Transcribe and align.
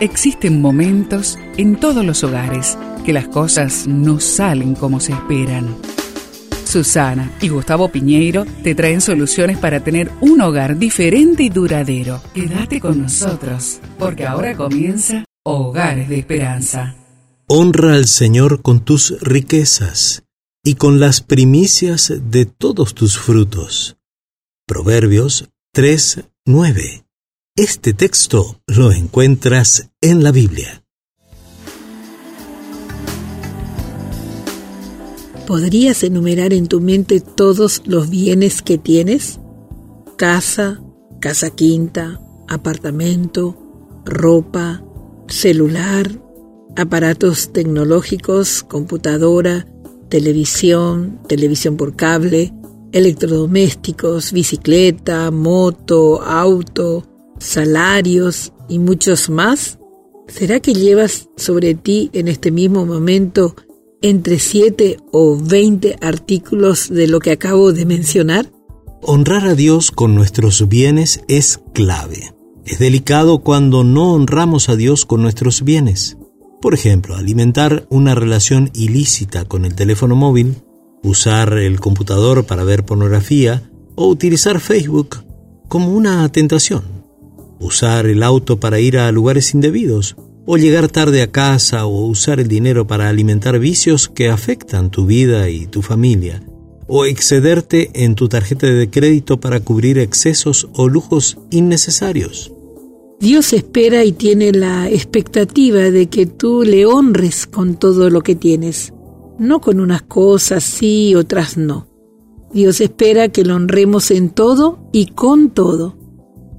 Existen 0.00 0.60
momentos 0.60 1.38
en 1.56 1.76
todos 1.80 2.04
los 2.04 2.22
hogares 2.22 2.76
que 3.06 3.14
las 3.14 3.28
cosas 3.28 3.86
no 3.86 4.20
salen 4.20 4.74
como 4.74 5.00
se 5.00 5.12
esperan. 5.12 5.74
Susana 6.66 7.32
y 7.40 7.48
Gustavo 7.48 7.88
Piñeiro 7.88 8.44
te 8.62 8.74
traen 8.74 9.00
soluciones 9.00 9.56
para 9.56 9.80
tener 9.80 10.10
un 10.20 10.42
hogar 10.42 10.76
diferente 10.76 11.44
y 11.44 11.48
duradero. 11.48 12.20
Quédate 12.34 12.78
con 12.78 13.00
nosotros, 13.00 13.80
porque 13.98 14.26
ahora 14.26 14.54
comienza 14.54 15.24
Hogares 15.44 16.10
de 16.10 16.18
Esperanza. 16.18 16.94
Honra 17.46 17.94
al 17.94 18.06
Señor 18.06 18.60
con 18.60 18.80
tus 18.84 19.18
riquezas 19.22 20.24
y 20.62 20.74
con 20.74 21.00
las 21.00 21.22
primicias 21.22 22.12
de 22.30 22.44
todos 22.44 22.94
tus 22.94 23.16
frutos. 23.16 23.96
Proverbios 24.66 25.48
3:9 25.72 27.05
este 27.56 27.94
texto 27.94 28.60
lo 28.66 28.92
encuentras 28.92 29.88
en 30.02 30.22
la 30.22 30.30
Biblia. 30.30 30.84
¿Podrías 35.46 36.02
enumerar 36.02 36.52
en 36.52 36.66
tu 36.66 36.82
mente 36.82 37.20
todos 37.20 37.82
los 37.86 38.10
bienes 38.10 38.60
que 38.60 38.76
tienes? 38.76 39.40
Casa, 40.18 40.82
casa 41.18 41.48
quinta, 41.48 42.20
apartamento, 42.46 43.56
ropa, 44.04 44.84
celular, 45.26 46.10
aparatos 46.76 47.54
tecnológicos, 47.54 48.64
computadora, 48.64 49.66
televisión, 50.10 51.22
televisión 51.26 51.78
por 51.78 51.96
cable, 51.96 52.52
electrodomésticos, 52.92 54.32
bicicleta, 54.32 55.30
moto, 55.30 56.22
auto, 56.22 57.15
salarios 57.38 58.52
y 58.68 58.78
muchos 58.78 59.30
más? 59.30 59.78
¿Será 60.28 60.60
que 60.60 60.74
llevas 60.74 61.28
sobre 61.36 61.74
ti 61.74 62.10
en 62.12 62.28
este 62.28 62.50
mismo 62.50 62.84
momento 62.84 63.54
entre 64.02 64.38
7 64.38 64.98
o 65.12 65.38
20 65.40 65.98
artículos 66.00 66.88
de 66.88 67.06
lo 67.06 67.20
que 67.20 67.30
acabo 67.30 67.72
de 67.72 67.86
mencionar? 67.86 68.50
Honrar 69.02 69.46
a 69.46 69.54
Dios 69.54 69.90
con 69.90 70.14
nuestros 70.14 70.68
bienes 70.68 71.22
es 71.28 71.60
clave. 71.72 72.34
Es 72.64 72.80
delicado 72.80 73.38
cuando 73.38 73.84
no 73.84 74.14
honramos 74.14 74.68
a 74.68 74.74
Dios 74.74 75.06
con 75.06 75.22
nuestros 75.22 75.62
bienes. 75.62 76.16
Por 76.60 76.74
ejemplo, 76.74 77.14
alimentar 77.14 77.86
una 77.90 78.16
relación 78.16 78.70
ilícita 78.74 79.44
con 79.44 79.64
el 79.64 79.76
teléfono 79.76 80.16
móvil, 80.16 80.56
usar 81.04 81.52
el 81.52 81.78
computador 81.78 82.46
para 82.46 82.64
ver 82.64 82.84
pornografía 82.84 83.70
o 83.94 84.08
utilizar 84.08 84.58
Facebook 84.58 85.24
como 85.68 85.92
una 85.92 86.28
tentación 86.32 86.95
usar 87.60 88.06
el 88.06 88.22
auto 88.22 88.58
para 88.58 88.80
ir 88.80 88.98
a 88.98 89.10
lugares 89.12 89.54
indebidos, 89.54 90.16
o 90.46 90.56
llegar 90.56 90.88
tarde 90.88 91.22
a 91.22 91.32
casa 91.32 91.86
o 91.86 92.06
usar 92.06 92.40
el 92.40 92.48
dinero 92.48 92.86
para 92.86 93.08
alimentar 93.08 93.58
vicios 93.58 94.08
que 94.08 94.28
afectan 94.28 94.90
tu 94.90 95.06
vida 95.06 95.50
y 95.50 95.66
tu 95.66 95.82
familia, 95.82 96.42
o 96.86 97.04
excederte 97.04 97.90
en 98.04 98.14
tu 98.14 98.28
tarjeta 98.28 98.66
de 98.66 98.88
crédito 98.88 99.40
para 99.40 99.60
cubrir 99.60 99.98
excesos 99.98 100.68
o 100.74 100.88
lujos 100.88 101.38
innecesarios. 101.50 102.52
Dios 103.18 103.52
espera 103.54 104.04
y 104.04 104.12
tiene 104.12 104.52
la 104.52 104.88
expectativa 104.90 105.90
de 105.90 106.08
que 106.08 106.26
tú 106.26 106.62
le 106.62 106.84
honres 106.86 107.46
con 107.46 107.76
todo 107.76 108.10
lo 108.10 108.20
que 108.20 108.34
tienes, 108.34 108.92
no 109.38 109.60
con 109.60 109.80
unas 109.80 110.02
cosas 110.02 110.62
sí, 110.64 111.14
otras 111.14 111.56
no. 111.56 111.88
Dios 112.52 112.80
espera 112.80 113.28
que 113.30 113.44
lo 113.44 113.56
honremos 113.56 114.10
en 114.10 114.30
todo 114.30 114.78
y 114.92 115.06
con 115.06 115.50
todo. 115.50 115.95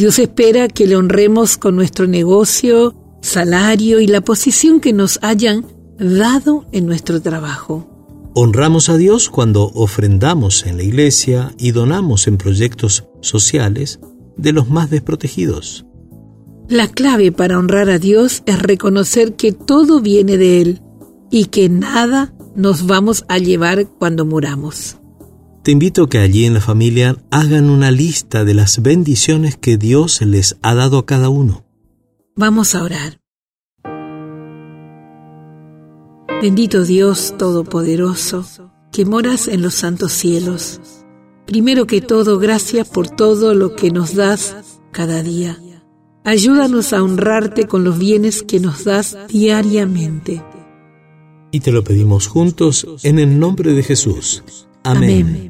Dios 0.00 0.18
espera 0.18 0.66
que 0.68 0.86
le 0.86 0.96
honremos 0.96 1.58
con 1.58 1.76
nuestro 1.76 2.06
negocio, 2.06 2.94
salario 3.20 4.00
y 4.00 4.06
la 4.06 4.22
posición 4.22 4.80
que 4.80 4.94
nos 4.94 5.18
hayan 5.20 5.66
dado 5.98 6.64
en 6.72 6.86
nuestro 6.86 7.20
trabajo. 7.20 7.86
Honramos 8.34 8.88
a 8.88 8.96
Dios 8.96 9.28
cuando 9.28 9.70
ofrendamos 9.74 10.64
en 10.64 10.78
la 10.78 10.84
iglesia 10.84 11.52
y 11.58 11.72
donamos 11.72 12.28
en 12.28 12.38
proyectos 12.38 13.04
sociales 13.20 14.00
de 14.38 14.54
los 14.54 14.70
más 14.70 14.88
desprotegidos. 14.88 15.84
La 16.70 16.88
clave 16.88 17.30
para 17.30 17.58
honrar 17.58 17.90
a 17.90 17.98
Dios 17.98 18.42
es 18.46 18.58
reconocer 18.58 19.36
que 19.36 19.52
todo 19.52 20.00
viene 20.00 20.38
de 20.38 20.62
Él 20.62 20.80
y 21.30 21.44
que 21.48 21.68
nada 21.68 22.32
nos 22.56 22.86
vamos 22.86 23.26
a 23.28 23.36
llevar 23.36 23.86
cuando 23.86 24.24
muramos. 24.24 24.96
Te 25.62 25.72
invito 25.72 26.04
a 26.04 26.08
que 26.08 26.18
allí 26.18 26.46
en 26.46 26.54
la 26.54 26.60
familia 26.60 27.16
hagan 27.30 27.68
una 27.68 27.90
lista 27.90 28.44
de 28.44 28.54
las 28.54 28.80
bendiciones 28.82 29.58
que 29.58 29.76
Dios 29.76 30.22
les 30.22 30.56
ha 30.62 30.74
dado 30.74 30.98
a 30.98 31.06
cada 31.06 31.28
uno. 31.28 31.66
Vamos 32.34 32.74
a 32.74 32.82
orar. 32.82 33.20
Bendito 36.40 36.84
Dios 36.84 37.34
Todopoderoso, 37.36 38.46
que 38.90 39.04
moras 39.04 39.48
en 39.48 39.60
los 39.60 39.74
santos 39.74 40.12
cielos. 40.12 40.80
Primero 41.46 41.86
que 41.86 42.00
todo, 42.00 42.38
gracias 42.38 42.88
por 42.88 43.08
todo 43.08 43.52
lo 43.52 43.76
que 43.76 43.90
nos 43.90 44.14
das 44.14 44.56
cada 44.92 45.22
día. 45.22 45.58
Ayúdanos 46.24 46.94
a 46.94 47.02
honrarte 47.02 47.66
con 47.66 47.84
los 47.84 47.98
bienes 47.98 48.42
que 48.42 48.60
nos 48.60 48.84
das 48.84 49.18
diariamente. 49.28 50.42
Y 51.50 51.60
te 51.60 51.72
lo 51.72 51.84
pedimos 51.84 52.28
juntos 52.28 52.86
en 53.02 53.18
el 53.18 53.38
nombre 53.38 53.74
de 53.74 53.82
Jesús. 53.82 54.42
Amén. 54.82 55.49